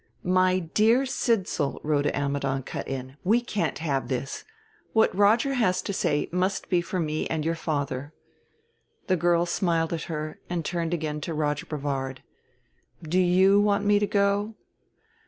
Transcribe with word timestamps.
"My 0.23 0.57
dear 0.57 1.05
Sidsall," 1.05 1.79
Rhoda 1.83 2.09
Ammidon 2.17 2.63
cut 2.63 2.87
in; 2.87 3.17
"we 3.23 3.39
can't 3.39 3.77
have 3.77 4.07
this. 4.07 4.43
What 4.93 5.15
Roger 5.15 5.53
has 5.53 5.79
to 5.83 5.93
say 5.93 6.27
must 6.31 6.69
be 6.69 6.81
for 6.81 6.99
me 6.99 7.27
and 7.27 7.45
your 7.45 7.53
father." 7.53 8.11
The 9.05 9.15
girl 9.15 9.45
smiled 9.45 9.93
at 9.93 10.05
her 10.09 10.39
and 10.49 10.65
turned 10.65 10.95
again 10.95 11.21
to 11.21 11.35
Roger 11.35 11.67
Brevard. 11.67 12.23
"Do 13.03 13.19
you 13.19 13.59
want 13.61 13.85
me 13.85 13.99
to 13.99 14.07
go?" 14.07 14.55